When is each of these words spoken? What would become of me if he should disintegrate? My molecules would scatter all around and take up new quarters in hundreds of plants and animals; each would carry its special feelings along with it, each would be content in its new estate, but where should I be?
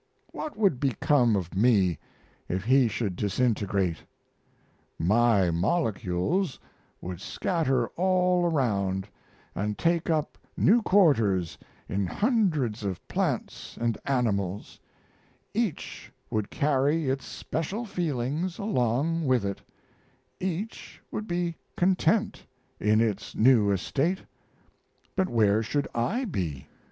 What 0.31 0.57
would 0.57 0.79
become 0.79 1.35
of 1.35 1.55
me 1.55 1.99
if 2.49 2.63
he 2.63 2.87
should 2.87 3.15
disintegrate? 3.15 3.97
My 4.97 5.51
molecules 5.51 6.59
would 7.01 7.21
scatter 7.21 7.85
all 7.89 8.45
around 8.47 9.07
and 9.53 9.77
take 9.77 10.09
up 10.09 10.39
new 10.57 10.81
quarters 10.81 11.55
in 11.87 12.07
hundreds 12.07 12.83
of 12.83 13.07
plants 13.07 13.77
and 13.79 13.95
animals; 14.05 14.79
each 15.53 16.11
would 16.31 16.49
carry 16.49 17.07
its 17.07 17.25
special 17.27 17.85
feelings 17.85 18.57
along 18.57 19.27
with 19.27 19.45
it, 19.45 19.61
each 20.39 20.99
would 21.11 21.27
be 21.27 21.55
content 21.77 22.43
in 22.79 23.01
its 23.01 23.35
new 23.35 23.69
estate, 23.69 24.23
but 25.15 25.29
where 25.29 25.61
should 25.61 25.87
I 25.93 26.25
be? 26.25 26.65